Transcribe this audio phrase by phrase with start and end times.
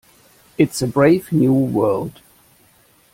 [0.57, 2.21] It's a brave new world.